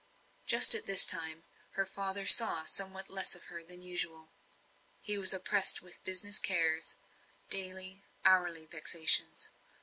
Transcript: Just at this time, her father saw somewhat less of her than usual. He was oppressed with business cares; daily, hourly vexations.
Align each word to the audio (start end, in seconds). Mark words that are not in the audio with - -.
Just 0.47 0.73
at 0.73 0.87
this 0.87 1.05
time, 1.05 1.43
her 1.73 1.85
father 1.85 2.25
saw 2.25 2.65
somewhat 2.65 3.11
less 3.11 3.35
of 3.35 3.43
her 3.43 3.63
than 3.63 3.83
usual. 3.83 4.31
He 4.99 5.15
was 5.15 5.31
oppressed 5.31 5.83
with 5.83 6.03
business 6.03 6.39
cares; 6.39 6.95
daily, 7.51 8.05
hourly 8.25 8.65
vexations. 8.65 9.51